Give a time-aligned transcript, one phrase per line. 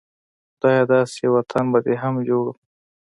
[0.53, 2.55] خدايه داسې يو وطن به دې هم جوړ و